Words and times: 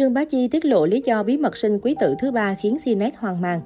Trương 0.00 0.14
Bá 0.14 0.24
Chi 0.24 0.48
tiết 0.48 0.64
lộ 0.64 0.86
lý 0.86 1.02
do 1.04 1.22
bí 1.22 1.36
mật 1.36 1.56
sinh 1.56 1.78
quý 1.82 1.94
tử 2.00 2.14
thứ 2.20 2.30
ba 2.30 2.54
khiến 2.54 2.76
CNET 2.84 3.16
hoang 3.16 3.40
mang. 3.40 3.60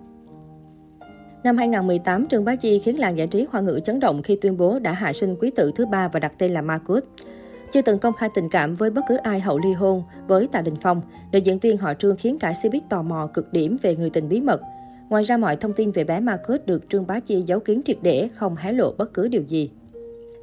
Năm 1.45 1.57
2018, 1.57 2.27
Trương 2.27 2.45
Bá 2.45 2.57
Chi 2.57 2.79
khiến 2.79 2.99
làng 2.99 3.19
giải 3.19 3.27
trí 3.27 3.47
hoa 3.51 3.61
ngữ 3.61 3.81
chấn 3.85 4.01
động 4.01 4.23
khi 4.23 4.37
tuyên 4.37 4.57
bố 4.57 4.79
đã 4.79 4.93
hạ 4.93 5.13
sinh 5.13 5.37
quý 5.41 5.51
tử 5.51 5.73
thứ 5.75 5.87
ba 5.87 6.09
và 6.09 6.21
đặt 6.21 6.39
tên 6.39 6.53
là 6.53 6.63
Marcus. 6.63 7.03
Chưa 7.73 7.83
từng 7.83 7.99
công 7.99 8.15
khai 8.15 8.29
tình 8.35 8.49
cảm 8.51 8.75
với 8.75 8.91
bất 8.91 9.05
cứ 9.09 9.17
ai 9.17 9.41
hậu 9.41 9.59
ly 9.59 9.73
hôn 9.73 10.03
với 10.27 10.47
Tạ 10.47 10.63
Đình 10.63 10.77
Phong, 10.81 11.01
nữ 11.33 11.39
diễn 11.39 11.59
viên 11.59 11.79
họ 11.79 11.95
Trương 11.95 12.17
khiến 12.17 12.39
cả 12.39 12.53
showbiz 12.53 12.81
tò 12.89 13.03
mò 13.03 13.27
cực 13.27 13.53
điểm 13.53 13.77
về 13.83 13.97
người 13.97 14.11
tình 14.11 14.29
bí 14.29 14.41
mật. 14.41 14.61
Ngoài 15.09 15.25
ra, 15.25 15.37
mọi 15.37 15.57
thông 15.57 15.73
tin 15.73 15.91
về 15.91 16.05
bé 16.05 16.21
Marcus 16.21 16.61
được 16.67 16.89
Trương 16.89 17.07
Bá 17.07 17.21
Chi 17.21 17.43
giấu 17.43 17.61
kín 17.61 17.81
triệt 17.85 17.99
để, 18.03 18.29
không 18.35 18.57
hé 18.57 18.73
lộ 18.73 18.93
bất 18.99 19.15
cứ 19.15 19.29
điều 19.29 19.43
gì. 19.43 19.71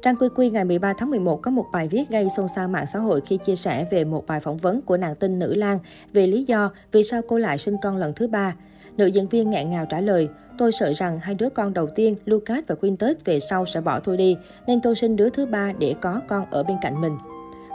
Trang 0.02 0.16
Quy 0.16 0.28
Quy 0.34 0.50
ngày 0.50 0.64
13 0.64 0.92
tháng 0.98 1.10
11 1.10 1.42
có 1.42 1.50
một 1.50 1.66
bài 1.72 1.88
viết 1.88 2.10
gây 2.10 2.30
xôn 2.30 2.48
xao 2.48 2.68
mạng 2.68 2.86
xã 2.86 2.98
hội 2.98 3.20
khi 3.20 3.36
chia 3.36 3.56
sẻ 3.56 3.86
về 3.90 4.04
một 4.04 4.26
bài 4.26 4.40
phỏng 4.40 4.56
vấn 4.56 4.82
của 4.82 4.96
nàng 4.96 5.14
tinh 5.14 5.38
nữ 5.38 5.54
Lan 5.54 5.78
về 6.12 6.26
lý 6.26 6.44
do 6.44 6.70
vì 6.92 7.04
sao 7.04 7.22
cô 7.28 7.38
lại 7.38 7.58
sinh 7.58 7.76
con 7.82 7.96
lần 7.96 8.12
thứ 8.12 8.28
ba. 8.28 8.54
Nữ 8.96 9.06
diễn 9.06 9.28
viên 9.28 9.50
nghẹn 9.50 9.70
ngào 9.70 9.86
trả 9.86 10.00
lời, 10.00 10.28
tôi 10.58 10.72
sợ 10.72 10.92
rằng 10.96 11.18
hai 11.22 11.34
đứa 11.34 11.48
con 11.48 11.74
đầu 11.74 11.86
tiên, 11.94 12.16
Lucas 12.24 12.64
và 12.66 12.74
Quintus 12.74 13.16
về 13.24 13.40
sau 13.40 13.66
sẽ 13.66 13.80
bỏ 13.80 14.00
tôi 14.00 14.16
đi, 14.16 14.36
nên 14.66 14.80
tôi 14.80 14.94
sinh 14.94 15.16
đứa 15.16 15.30
thứ 15.30 15.46
ba 15.46 15.72
để 15.78 15.94
có 16.00 16.20
con 16.28 16.44
ở 16.50 16.62
bên 16.62 16.76
cạnh 16.82 17.00
mình. 17.00 17.16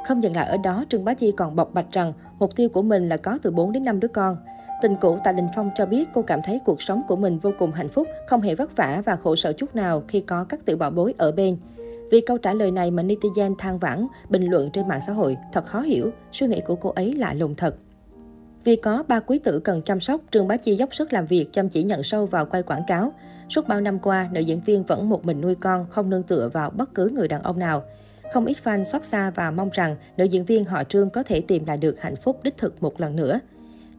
Không 0.08 0.24
dừng 0.24 0.36
lại 0.36 0.48
ở 0.48 0.58
đó, 0.58 0.86
Trương 0.90 1.06
Bá 1.06 1.14
Chi 1.14 1.32
còn 1.38 1.56
bộc 1.56 1.74
bạch 1.74 1.92
rằng 1.92 2.14
mục 2.40 2.56
tiêu 2.56 2.70
của 2.70 2.82
mình 2.82 3.10
là 3.10 3.18
có 3.18 3.40
từ 3.42 3.52
4 3.52 3.72
đến 3.72 3.84
5 3.84 4.00
đứa 4.00 4.08
con. 4.08 4.38
Tình 4.82 4.96
cũ 5.02 5.18
Tạ 5.24 5.32
Đình 5.32 5.48
Phong 5.56 5.70
cho 5.78 5.86
biết 5.86 6.10
cô 6.14 6.22
cảm 6.22 6.40
thấy 6.46 6.60
cuộc 6.66 6.82
sống 6.82 7.02
của 7.08 7.16
mình 7.16 7.40
vô 7.40 7.52
cùng 7.60 7.72
hạnh 7.72 7.90
phúc, 7.90 8.08
không 8.28 8.42
hề 8.42 8.56
vất 8.56 8.76
vả 8.76 9.02
và 9.06 9.16
khổ 9.16 9.36
sở 9.36 9.54
chút 9.54 9.76
nào 9.76 10.04
khi 10.08 10.20
có 10.20 10.44
các 10.44 10.66
tiểu 10.66 10.78
bảo 10.78 10.92
bối 10.92 11.14
ở 11.18 11.32
bên. 11.32 11.58
Vì 12.12 12.22
câu 12.22 12.38
trả 12.38 12.54
lời 12.54 12.72
này 12.72 12.92
mà 12.92 13.04
netizen 13.04 13.56
than 13.56 13.80
vãn, 13.80 14.08
bình 14.30 14.46
luận 14.46 14.70
trên 14.74 14.88
mạng 14.88 15.02
xã 15.08 15.14
hội, 15.14 15.38
thật 15.54 15.66
khó 15.66 15.82
hiểu, 15.82 16.12
suy 16.32 16.48
nghĩ 16.48 16.62
của 16.62 16.76
cô 16.76 16.90
ấy 16.90 17.14
lạ 17.14 17.34
lùng 17.34 17.56
thật. 17.56 17.76
Vì 18.64 18.76
có 18.76 19.04
ba 19.08 19.20
quý 19.20 19.40
tử 19.40 19.60
cần 19.60 19.82
chăm 19.82 20.00
sóc, 20.00 20.22
Trương 20.32 20.48
Bá 20.48 20.58
Chi 20.58 20.76
dốc 20.76 20.96
sức 20.96 21.14
làm 21.14 21.26
việc, 21.26 21.54
chăm 21.54 21.70
chỉ 21.70 21.84
nhận 21.84 22.04
sâu 22.04 22.26
vào 22.26 22.46
quay 22.46 22.64
quảng 22.64 22.84
cáo. 22.88 23.14
Suốt 23.50 23.68
bao 23.68 23.82
năm 23.82 24.00
qua, 24.00 24.30
nữ 24.32 24.42
diễn 24.42 24.62
viên 24.66 24.84
vẫn 24.84 25.10
một 25.10 25.26
mình 25.26 25.42
nuôi 25.42 25.56
con, 25.56 25.86
không 25.90 26.10
nương 26.10 26.24
tựa 26.24 26.50
vào 26.54 26.70
bất 26.70 26.94
cứ 26.96 27.10
người 27.10 27.28
đàn 27.28 27.44
ông 27.44 27.60
nào. 27.60 27.84
Không 28.34 28.46
ít 28.46 28.58
fan 28.64 28.84
xót 28.84 29.04
xa 29.04 29.30
và 29.30 29.52
mong 29.52 29.70
rằng 29.74 29.96
nữ 30.18 30.24
diễn 30.26 30.46
viên 30.46 30.66
họ 30.66 30.84
Trương 30.84 31.10
có 31.10 31.24
thể 31.24 31.42
tìm 31.42 31.66
lại 31.66 31.78
được 31.78 32.02
hạnh 32.02 32.16
phúc 32.16 32.40
đích 32.44 32.58
thực 32.58 32.84
một 32.84 33.02
lần 33.02 33.16
nữa. 33.16 33.40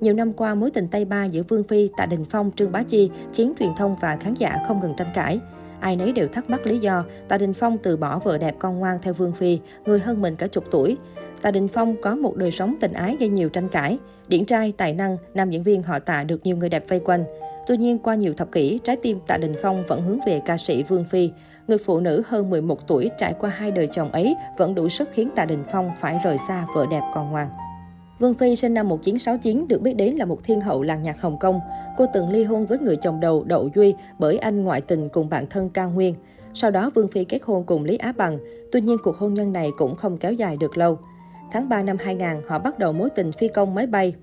Nhiều 0.01 0.15
năm 0.15 0.33
qua, 0.33 0.55
mối 0.55 0.71
tình 0.71 0.89
tay 0.89 1.05
ba 1.05 1.25
giữa 1.25 1.43
Vương 1.49 1.65
Phi, 1.65 1.91
Tạ 1.97 2.07
Đình 2.07 2.25
Phong, 2.25 2.51
Trương 2.57 2.73
Bá 2.73 2.83
Chi 2.83 3.11
khiến 3.35 3.53
truyền 3.59 3.71
thông 3.77 3.97
và 4.01 4.17
khán 4.17 4.35
giả 4.35 4.59
không 4.67 4.81
ngừng 4.81 4.95
tranh 4.97 5.09
cãi. 5.15 5.41
Ai 5.81 5.97
nấy 5.97 6.13
đều 6.13 6.29
thắc 6.29 6.51
mắc 6.51 6.67
lý 6.67 6.79
do 6.79 7.05
Tạ 7.29 7.39
Đình 7.39 7.55
Phong 7.55 7.79
từ 7.79 7.97
bỏ 7.97 8.19
vợ 8.19 8.39
đẹp 8.39 8.55
con 8.59 8.79
ngoan 8.79 8.99
theo 9.03 9.15
Vương 9.15 9.33
Phi, 9.33 9.61
người 9.87 9.99
hơn 9.99 10.23
mình 10.23 10.37
cả 10.37 10.47
chục 10.47 10.65
tuổi. 10.71 10.97
Tạ 11.43 11.51
Đình 11.51 11.69
Phong 11.69 11.97
có 12.03 12.17
một 12.17 12.37
đời 12.37 12.51
sống 12.51 12.75
tình 12.81 12.93
ái 12.93 13.17
gây 13.21 13.29
nhiều 13.29 13.49
tranh 13.49 13.69
cãi. 13.69 13.99
Điển 14.29 14.45
trai, 14.45 14.73
tài 14.77 14.95
năng, 14.95 15.17
nam 15.35 15.51
diễn 15.51 15.63
viên 15.63 15.83
họ 15.83 15.99
Tạ 15.99 16.25
được 16.25 16.41
nhiều 16.45 16.57
người 16.57 16.69
đẹp 16.69 16.85
vây 16.89 17.01
quanh. 17.01 17.25
Tuy 17.67 17.77
nhiên, 17.77 17.99
qua 17.99 18.15
nhiều 18.15 18.35
thập 18.35 18.53
kỷ, 18.53 18.81
trái 18.85 18.97
tim 19.03 19.21
Tạ 19.27 19.37
Đình 19.37 19.55
Phong 19.63 19.85
vẫn 19.89 20.03
hướng 20.03 20.19
về 20.27 20.41
ca 20.47 20.57
sĩ 20.57 20.83
Vương 20.83 21.05
Phi. 21.05 21.31
Người 21.69 21.79
phụ 21.79 22.01
nữ 22.01 22.23
hơn 22.27 22.51
11 22.51 22.87
tuổi 22.87 23.11
trải 23.19 23.35
qua 23.39 23.51
hai 23.51 23.71
đời 23.71 23.89
chồng 23.93 24.13
ấy 24.13 24.37
vẫn 24.57 24.75
đủ 24.75 24.89
sức 24.89 25.09
khiến 25.13 25.31
Tạ 25.37 25.45
Đình 25.45 25.65
Phong 25.73 25.91
phải 25.97 26.21
rời 26.25 26.37
xa 26.49 26.67
vợ 26.75 26.87
đẹp 26.91 27.03
con 27.15 27.31
ngoan. 27.31 27.49
Vương 28.19 28.35
Phi 28.35 28.57
sinh 28.57 28.75
năm 28.75 28.89
1969 28.89 29.69
được 29.69 29.83
biết 29.83 29.97
đến 29.97 30.15
là 30.15 30.25
một 30.25 30.45
thiên 30.45 30.61
hậu 30.61 30.83
làng 30.83 31.03
nhạc 31.03 31.21
Hồng 31.21 31.39
Kông. 31.39 31.61
Cô 31.97 32.07
từng 32.15 32.31
ly 32.31 32.45
hôn 32.45 32.67
với 32.67 32.79
người 32.79 32.97
chồng 32.97 33.21
đầu 33.21 33.45
Đậu 33.45 33.71
Duy 33.75 33.95
bởi 34.19 34.39
anh 34.39 34.65
ngoại 34.65 34.81
tình 34.81 35.09
cùng 35.09 35.29
bạn 35.29 35.47
thân 35.51 35.71
Cao 35.71 35.91
Nguyên. 35.91 36.15
Sau 36.55 36.71
đó 36.71 36.91
Vương 36.95 37.09
Phi 37.09 37.25
kết 37.25 37.39
hôn 37.43 37.65
cùng 37.65 37.85
Lý 37.85 37.97
Á 37.97 38.13
Bằng. 38.17 38.39
Tuy 38.73 38.81
nhiên 38.81 38.97
cuộc 39.05 39.17
hôn 39.17 39.35
nhân 39.35 39.53
này 39.53 39.71
cũng 39.79 39.97
không 39.97 40.19
kéo 40.19 40.33
dài 40.33 40.57
được 40.57 40.79
lâu. 40.79 40.99
Tháng 41.53 41.69
3 41.69 41.83
năm 41.83 41.97
2000, 42.01 42.29
họ 42.49 42.59
bắt 42.59 42.79
đầu 42.79 42.93
mối 42.93 43.11
tình 43.11 43.33
phi 43.33 43.49
công 43.49 43.75
máy 43.75 43.87
bay. 43.87 44.15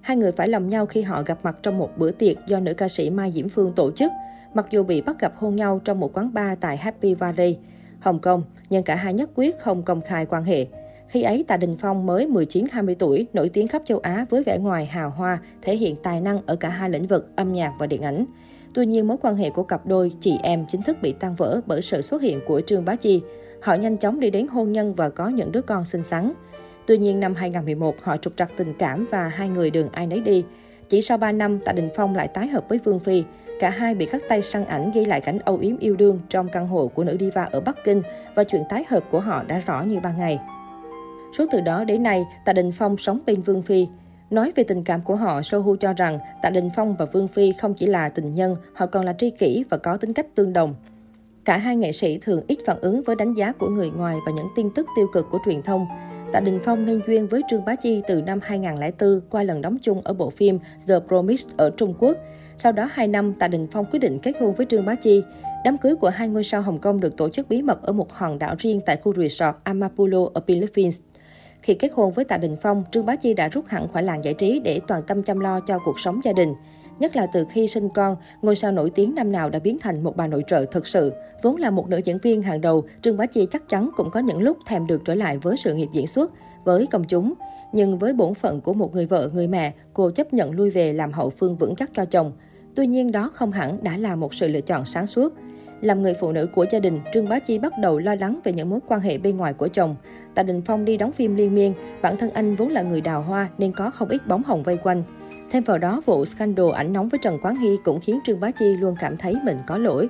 Hai 0.00 0.16
người 0.16 0.32
phải 0.32 0.48
lòng 0.48 0.68
nhau 0.68 0.86
khi 0.86 1.02
họ 1.02 1.22
gặp 1.22 1.38
mặt 1.42 1.58
trong 1.62 1.78
một 1.78 1.90
bữa 1.96 2.10
tiệc 2.10 2.36
do 2.46 2.60
nữ 2.60 2.74
ca 2.74 2.88
sĩ 2.88 3.10
Mai 3.10 3.32
Diễm 3.32 3.48
Phương 3.48 3.72
tổ 3.72 3.90
chức. 3.90 4.12
Mặc 4.54 4.66
dù 4.70 4.82
bị 4.82 5.02
bắt 5.02 5.20
gặp 5.20 5.32
hôn 5.36 5.56
nhau 5.56 5.80
trong 5.84 6.00
một 6.00 6.16
quán 6.16 6.34
bar 6.34 6.58
tại 6.60 6.76
Happy 6.76 7.14
Valley, 7.14 7.58
Hồng 8.00 8.18
Kông, 8.18 8.42
nhưng 8.70 8.82
cả 8.82 8.94
hai 8.94 9.14
nhất 9.14 9.30
quyết 9.34 9.58
không 9.58 9.82
công 9.82 10.00
khai 10.00 10.26
quan 10.26 10.44
hệ. 10.44 10.66
Khi 11.12 11.22
ấy, 11.22 11.44
Tạ 11.48 11.56
Đình 11.56 11.76
Phong 11.78 12.06
mới 12.06 12.26
19-20 12.26 12.94
tuổi, 12.98 13.26
nổi 13.32 13.48
tiếng 13.48 13.68
khắp 13.68 13.82
châu 13.84 13.98
Á 13.98 14.26
với 14.30 14.42
vẻ 14.42 14.58
ngoài 14.58 14.86
hào 14.86 15.10
hoa, 15.10 15.38
thể 15.62 15.76
hiện 15.76 15.96
tài 15.96 16.20
năng 16.20 16.40
ở 16.46 16.56
cả 16.56 16.68
hai 16.68 16.90
lĩnh 16.90 17.06
vực 17.06 17.36
âm 17.36 17.52
nhạc 17.52 17.72
và 17.78 17.86
điện 17.86 18.02
ảnh. 18.02 18.24
Tuy 18.74 18.86
nhiên, 18.86 19.08
mối 19.08 19.16
quan 19.20 19.36
hệ 19.36 19.50
của 19.50 19.62
cặp 19.62 19.86
đôi 19.86 20.12
chị 20.20 20.38
em 20.42 20.64
chính 20.68 20.82
thức 20.82 20.96
bị 21.02 21.12
tan 21.12 21.34
vỡ 21.34 21.60
bởi 21.66 21.82
sự 21.82 22.02
xuất 22.02 22.22
hiện 22.22 22.40
của 22.46 22.60
Trương 22.60 22.84
Bá 22.84 22.96
Chi. 22.96 23.22
Họ 23.62 23.74
nhanh 23.74 23.96
chóng 23.96 24.20
đi 24.20 24.30
đến 24.30 24.46
hôn 24.46 24.72
nhân 24.72 24.94
và 24.94 25.08
có 25.08 25.28
những 25.28 25.52
đứa 25.52 25.62
con 25.62 25.84
xinh 25.84 26.04
xắn. 26.04 26.32
Tuy 26.86 26.98
nhiên, 26.98 27.20
năm 27.20 27.34
2011, 27.34 27.94
họ 28.02 28.16
trục 28.16 28.36
trặc 28.36 28.52
tình 28.56 28.74
cảm 28.78 29.06
và 29.10 29.28
hai 29.28 29.48
người 29.48 29.70
đường 29.70 29.88
ai 29.92 30.06
nấy 30.06 30.20
đi. 30.20 30.44
Chỉ 30.88 31.02
sau 31.02 31.18
3 31.18 31.32
năm, 31.32 31.58
Tạ 31.64 31.72
Đình 31.72 31.88
Phong 31.96 32.16
lại 32.16 32.28
tái 32.28 32.48
hợp 32.48 32.68
với 32.68 32.78
Vương 32.78 33.00
Phi. 33.00 33.24
Cả 33.60 33.70
hai 33.70 33.94
bị 33.94 34.06
cắt 34.06 34.22
tay 34.28 34.42
săn 34.42 34.64
ảnh 34.64 34.90
ghi 34.94 35.04
lại 35.04 35.20
cảnh 35.20 35.38
âu 35.38 35.58
yếm 35.58 35.78
yêu 35.78 35.96
đương 35.96 36.20
trong 36.28 36.48
căn 36.48 36.68
hộ 36.68 36.88
của 36.88 37.04
nữ 37.04 37.16
diva 37.20 37.42
ở 37.42 37.60
Bắc 37.60 37.84
Kinh 37.84 38.02
và 38.34 38.44
chuyện 38.44 38.62
tái 38.68 38.84
hợp 38.88 39.04
của 39.10 39.20
họ 39.20 39.42
đã 39.42 39.58
rõ 39.58 39.82
như 39.82 40.00
ban 40.00 40.18
ngày. 40.18 40.38
Suốt 41.38 41.44
từ 41.50 41.60
đó 41.60 41.84
đến 41.84 42.02
nay, 42.02 42.24
Tạ 42.44 42.52
Đình 42.52 42.72
Phong 42.72 42.96
sống 42.98 43.20
bên 43.26 43.42
Vương 43.42 43.62
Phi. 43.62 43.86
Nói 44.30 44.52
về 44.56 44.64
tình 44.64 44.84
cảm 44.84 45.00
của 45.00 45.16
họ, 45.16 45.42
Sohu 45.42 45.76
cho 45.76 45.92
rằng 45.92 46.18
Tạ 46.42 46.50
Đình 46.50 46.70
Phong 46.76 46.96
và 46.96 47.04
Vương 47.04 47.28
Phi 47.28 47.52
không 47.52 47.74
chỉ 47.74 47.86
là 47.86 48.08
tình 48.08 48.34
nhân, 48.34 48.56
họ 48.74 48.86
còn 48.86 49.04
là 49.04 49.12
tri 49.12 49.30
kỷ 49.30 49.64
và 49.70 49.76
có 49.76 49.96
tính 49.96 50.12
cách 50.12 50.26
tương 50.34 50.52
đồng. 50.52 50.74
Cả 51.44 51.56
hai 51.56 51.76
nghệ 51.76 51.92
sĩ 51.92 52.18
thường 52.18 52.40
ít 52.46 52.58
phản 52.66 52.76
ứng 52.80 53.02
với 53.02 53.16
đánh 53.16 53.34
giá 53.34 53.52
của 53.52 53.68
người 53.68 53.90
ngoài 53.90 54.16
và 54.26 54.32
những 54.32 54.48
tin 54.56 54.70
tức 54.74 54.86
tiêu 54.96 55.06
cực 55.12 55.26
của 55.30 55.38
truyền 55.44 55.62
thông. 55.62 55.86
Tạ 56.32 56.40
Đình 56.40 56.60
Phong 56.64 56.86
nên 56.86 57.00
duyên 57.06 57.26
với 57.26 57.42
Trương 57.50 57.64
Bá 57.64 57.74
Chi 57.74 58.02
từ 58.08 58.22
năm 58.22 58.38
2004 58.42 59.20
qua 59.30 59.42
lần 59.42 59.62
đóng 59.62 59.76
chung 59.82 60.00
ở 60.04 60.12
bộ 60.14 60.30
phim 60.30 60.58
The 60.88 60.94
Promise 61.08 61.48
ở 61.56 61.70
Trung 61.76 61.94
Quốc. 61.98 62.16
Sau 62.58 62.72
đó 62.72 62.88
2 62.92 63.08
năm, 63.08 63.34
Tạ 63.34 63.48
Đình 63.48 63.66
Phong 63.72 63.84
quyết 63.90 63.98
định 63.98 64.18
kết 64.18 64.32
hôn 64.40 64.54
với 64.54 64.66
Trương 64.66 64.86
Bá 64.86 64.94
Chi. 64.94 65.22
Đám 65.64 65.78
cưới 65.78 65.96
của 65.96 66.08
hai 66.08 66.28
ngôi 66.28 66.44
sao 66.44 66.62
Hồng 66.62 66.78
Kông 66.78 67.00
được 67.00 67.16
tổ 67.16 67.28
chức 67.28 67.48
bí 67.48 67.62
mật 67.62 67.82
ở 67.82 67.92
một 67.92 68.12
hòn 68.12 68.38
đảo 68.38 68.54
riêng 68.58 68.80
tại 68.86 68.96
khu 68.96 69.14
resort 69.14 69.56
Amapulo 69.64 70.28
ở 70.34 70.40
Philippines. 70.46 71.00
Khi 71.62 71.74
kết 71.74 71.92
hôn 71.94 72.12
với 72.12 72.24
Tạ 72.24 72.36
Đình 72.36 72.56
Phong, 72.62 72.84
Trương 72.90 73.06
Bá 73.06 73.16
Chi 73.16 73.34
đã 73.34 73.48
rút 73.48 73.66
hẳn 73.66 73.88
khỏi 73.88 74.02
làng 74.02 74.24
giải 74.24 74.34
trí 74.34 74.60
để 74.60 74.80
toàn 74.88 75.02
tâm 75.06 75.22
chăm 75.22 75.40
lo 75.40 75.60
cho 75.60 75.78
cuộc 75.84 76.00
sống 76.00 76.20
gia 76.24 76.32
đình. 76.32 76.54
Nhất 76.98 77.16
là 77.16 77.26
từ 77.26 77.46
khi 77.50 77.68
sinh 77.68 77.88
con, 77.88 78.16
ngôi 78.42 78.56
sao 78.56 78.72
nổi 78.72 78.90
tiếng 78.90 79.14
năm 79.14 79.32
nào 79.32 79.50
đã 79.50 79.58
biến 79.58 79.78
thành 79.80 80.02
một 80.04 80.16
bà 80.16 80.26
nội 80.26 80.44
trợ 80.46 80.64
thực 80.64 80.86
sự. 80.86 81.12
Vốn 81.42 81.56
là 81.56 81.70
một 81.70 81.88
nữ 81.88 81.96
diễn 82.04 82.18
viên 82.18 82.42
hàng 82.42 82.60
đầu, 82.60 82.84
Trương 83.02 83.16
Bá 83.16 83.26
Chi 83.26 83.46
chắc 83.50 83.68
chắn 83.68 83.90
cũng 83.96 84.10
có 84.10 84.20
những 84.20 84.42
lúc 84.42 84.56
thèm 84.66 84.86
được 84.86 85.02
trở 85.04 85.14
lại 85.14 85.38
với 85.38 85.56
sự 85.56 85.74
nghiệp 85.74 85.88
diễn 85.92 86.06
xuất, 86.06 86.32
với 86.64 86.86
công 86.86 87.04
chúng. 87.04 87.34
Nhưng 87.72 87.98
với 87.98 88.12
bổn 88.12 88.34
phận 88.34 88.60
của 88.60 88.74
một 88.74 88.94
người 88.94 89.06
vợ, 89.06 89.30
người 89.34 89.48
mẹ, 89.48 89.72
cô 89.92 90.10
chấp 90.10 90.34
nhận 90.34 90.50
lui 90.50 90.70
về 90.70 90.92
làm 90.92 91.12
hậu 91.12 91.30
phương 91.30 91.56
vững 91.56 91.76
chắc 91.76 91.90
cho 91.94 92.04
chồng. 92.04 92.32
Tuy 92.74 92.86
nhiên 92.86 93.12
đó 93.12 93.30
không 93.34 93.52
hẳn 93.52 93.84
đã 93.84 93.96
là 93.96 94.16
một 94.16 94.34
sự 94.34 94.48
lựa 94.48 94.60
chọn 94.60 94.84
sáng 94.84 95.06
suốt. 95.06 95.34
Làm 95.82 96.02
người 96.02 96.14
phụ 96.14 96.32
nữ 96.32 96.46
của 96.46 96.66
gia 96.70 96.78
đình, 96.78 97.00
Trương 97.14 97.28
Bá 97.28 97.38
Chi 97.38 97.58
bắt 97.58 97.72
đầu 97.78 97.98
lo 97.98 98.14
lắng 98.14 98.40
về 98.44 98.52
những 98.52 98.70
mối 98.70 98.80
quan 98.86 99.00
hệ 99.00 99.18
bên 99.18 99.36
ngoài 99.36 99.52
của 99.52 99.68
chồng. 99.68 99.96
Tạ 100.34 100.42
Đình 100.42 100.62
Phong 100.62 100.84
đi 100.84 100.96
đóng 100.96 101.12
phim 101.12 101.36
liên 101.36 101.54
miên, 101.54 101.74
bản 102.02 102.16
thân 102.16 102.30
anh 102.30 102.56
vốn 102.56 102.68
là 102.68 102.82
người 102.82 103.00
đào 103.00 103.22
hoa 103.22 103.48
nên 103.58 103.72
có 103.72 103.90
không 103.90 104.08
ít 104.08 104.26
bóng 104.26 104.42
hồng 104.42 104.62
vây 104.62 104.76
quanh. 104.76 105.02
Thêm 105.50 105.62
vào 105.62 105.78
đó, 105.78 106.02
vụ 106.06 106.24
scandal 106.24 106.70
ảnh 106.74 106.92
nóng 106.92 107.08
với 107.08 107.20
Trần 107.22 107.38
Quán 107.42 107.56
Hy 107.56 107.76
cũng 107.84 108.00
khiến 108.00 108.18
Trương 108.24 108.40
Bá 108.40 108.50
Chi 108.50 108.76
luôn 108.76 108.96
cảm 109.00 109.16
thấy 109.16 109.34
mình 109.44 109.58
có 109.66 109.78
lỗi. 109.78 110.08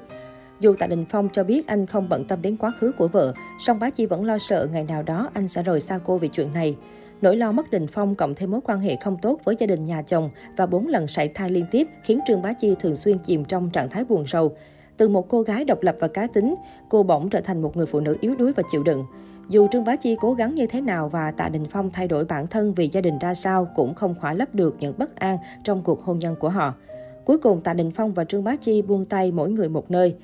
Dù 0.61 0.75
Tạ 0.79 0.87
Đình 0.87 1.05
Phong 1.09 1.29
cho 1.33 1.45
biết 1.45 1.67
anh 1.67 1.87
không 1.87 2.09
bận 2.09 2.25
tâm 2.25 2.43
đến 2.43 2.57
quá 2.57 2.73
khứ 2.79 2.93
của 2.99 3.09
vợ, 3.09 3.33
song 3.61 3.79
Bá 3.79 3.91
Chi 3.91 4.07
vẫn 4.07 4.25
lo 4.25 4.39
sợ 4.39 4.69
ngày 4.73 4.85
nào 4.85 5.03
đó 5.03 5.31
anh 5.35 5.49
sẽ 5.49 5.63
rời 5.63 5.81
xa 5.81 5.99
cô 6.05 6.19
vì 6.19 6.29
chuyện 6.29 6.53
này. 6.53 6.75
Nỗi 7.21 7.37
lo 7.37 7.53
mất 7.53 7.71
Đình 7.71 7.87
Phong 7.87 8.15
cộng 8.15 8.35
thêm 8.35 8.51
mối 8.51 8.61
quan 8.65 8.81
hệ 8.81 8.97
không 8.97 9.17
tốt 9.23 9.41
với 9.45 9.57
gia 9.59 9.67
đình 9.67 9.85
nhà 9.85 10.03
chồng 10.03 10.31
và 10.57 10.67
bốn 10.67 10.89
lần 10.89 11.07
sảy 11.07 11.29
thai 11.29 11.51
liên 11.51 11.65
tiếp 11.71 11.89
khiến 12.05 12.21
Trương 12.27 12.43
Bá 12.43 12.53
Chi 12.53 12.75
thường 12.81 12.97
xuyên 12.97 13.19
chìm 13.19 13.45
trong 13.45 13.71
trạng 13.71 13.89
thái 13.91 14.05
buồn 14.05 14.25
rầu. 14.27 14.57
Từ 15.03 15.09
một 15.09 15.29
cô 15.29 15.43
gái 15.43 15.65
độc 15.65 15.83
lập 15.83 15.97
và 16.01 16.09
cá 16.09 16.27
tính, 16.27 16.55
cô 16.89 17.03
bỗng 17.03 17.31
trở 17.31 17.41
thành 17.41 17.63
một 17.63 17.77
người 17.77 17.87
phụ 17.87 18.01
nữ 18.01 18.17
yếu 18.21 18.35
đuối 18.35 18.53
và 18.53 18.63
chịu 18.71 18.83
đựng. 18.83 19.05
Dù 19.49 19.69
Trương 19.69 19.85
Bá 19.85 19.97
Chi 19.97 20.17
cố 20.21 20.33
gắng 20.33 20.55
như 20.55 20.67
thế 20.67 20.81
nào 20.81 21.09
và 21.09 21.31
Tạ 21.31 21.49
Đình 21.49 21.67
Phong 21.71 21.91
thay 21.91 22.09
đổi 22.09 22.25
bản 22.25 22.47
thân 22.47 22.75
vì 22.75 22.89
gia 22.93 23.01
đình 23.01 23.19
ra 23.19 23.35
sao 23.35 23.69
cũng 23.77 23.95
không 23.95 24.15
khỏa 24.21 24.35
lấp 24.35 24.55
được 24.55 24.77
những 24.81 24.95
bất 24.99 25.17
an 25.17 25.39
trong 25.65 25.83
cuộc 25.83 26.03
hôn 26.03 26.19
nhân 26.19 26.37
của 26.41 26.49
họ. 26.49 26.75
Cuối 27.25 27.39
cùng 27.39 27.61
Tạ 27.61 27.75
Đình 27.75 27.91
Phong 27.91 28.13
và 28.13 28.25
Trương 28.25 28.45
Bá 28.45 28.57
Chi 28.57 28.83
buông 28.83 29.05
tay 29.05 29.33
mỗi 29.33 29.51
người 29.51 29.69
một 29.69 29.91
nơi. 29.91 30.15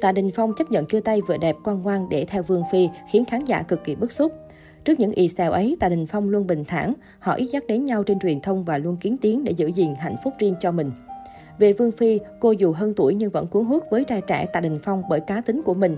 Tạ 0.00 0.12
Đình 0.12 0.30
Phong 0.34 0.52
chấp 0.58 0.70
nhận 0.70 0.86
chia 0.86 1.00
tay 1.00 1.20
vợ 1.26 1.36
đẹp 1.38 1.56
quan 1.64 1.82
ngoan 1.82 2.08
để 2.08 2.24
theo 2.24 2.42
Vương 2.42 2.62
Phi 2.72 2.88
khiến 3.10 3.24
khán 3.24 3.44
giả 3.44 3.62
cực 3.62 3.84
kỳ 3.84 3.94
bức 3.94 4.12
xúc. 4.12 4.32
Trước 4.84 5.00
những 5.00 5.12
y 5.12 5.28
xèo 5.28 5.52
ấy, 5.52 5.76
Tạ 5.80 5.88
Đình 5.88 6.06
Phong 6.06 6.28
luôn 6.28 6.46
bình 6.46 6.64
thản, 6.64 6.92
họ 7.18 7.34
ít 7.34 7.46
nhắc 7.52 7.66
đến 7.66 7.84
nhau 7.84 8.02
trên 8.02 8.18
truyền 8.18 8.40
thông 8.40 8.64
và 8.64 8.78
luôn 8.78 8.96
kiến 8.96 9.16
tiếng 9.20 9.44
để 9.44 9.52
giữ 9.52 9.66
gìn 9.66 9.94
hạnh 9.94 10.16
phúc 10.24 10.34
riêng 10.38 10.54
cho 10.60 10.72
mình. 10.72 10.90
Về 11.58 11.72
Vương 11.72 11.92
Phi, 11.92 12.20
cô 12.40 12.50
dù 12.50 12.72
hơn 12.72 12.94
tuổi 12.96 13.14
nhưng 13.14 13.30
vẫn 13.30 13.46
cuốn 13.46 13.64
hút 13.64 13.84
với 13.90 14.04
trai 14.04 14.20
trẻ 14.20 14.46
Tạ 14.46 14.60
Đình 14.60 14.78
Phong 14.82 15.02
bởi 15.08 15.20
cá 15.20 15.40
tính 15.40 15.62
của 15.62 15.74
mình. 15.74 15.96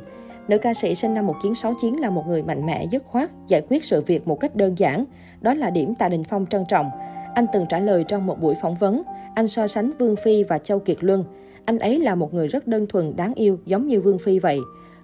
Nữ 0.49 0.59
ca 0.59 0.75
sĩ 0.75 0.95
sinh 0.95 1.15
năm 1.15 1.27
1969 1.27 1.97
là 1.97 2.11
một 2.11 2.25
người 2.27 2.43
mạnh 2.43 2.67
mẽ, 2.67 2.87
dứt 2.91 3.05
khoát, 3.05 3.31
giải 3.49 3.63
quyết 3.71 3.85
sự 3.85 4.03
việc 4.07 4.29
một 4.29 4.41
cách 4.41 4.57
đơn 4.57 4.79
giản. 4.79 5.05
Đó 5.41 5.55
là 5.55 5.71
điểm 5.71 5.95
Tạ 5.95 6.09
Đình 6.09 6.25
Phong 6.25 6.47
trân 6.47 6.65
trọng. 6.69 6.91
Anh 7.35 7.47
từng 7.53 7.67
trả 7.69 7.79
lời 7.79 8.05
trong 8.09 8.27
một 8.27 8.41
buổi 8.41 8.55
phỏng 8.55 8.75
vấn, 8.75 9.03
anh 9.35 9.49
so 9.49 9.67
sánh 9.67 9.91
Vương 9.99 10.17
Phi 10.17 10.43
và 10.43 10.59
Châu 10.59 10.79
Kiệt 10.79 10.97
Luân. 11.01 11.25
Anh 11.65 11.79
ấy 11.79 12.01
là 12.01 12.15
một 12.15 12.35
người 12.35 12.49
rất 12.49 12.67
đơn 12.67 12.87
thuần, 12.87 13.17
đáng 13.17 13.35
yêu, 13.35 13.59
giống 13.67 13.89
như 13.89 14.01
Vương 14.01 14.19
Phi 14.19 14.39
vậy. 14.39 14.59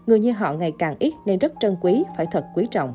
Người 0.06 0.18
như 0.18 0.32
họ 0.32 0.52
ngày 0.52 0.72
càng 0.78 0.96
ít 0.98 1.14
nên 1.26 1.38
rất 1.38 1.52
trân 1.60 1.76
quý, 1.80 2.04
phải 2.16 2.26
thật 2.32 2.44
quý 2.54 2.66
trọng. 2.70 2.92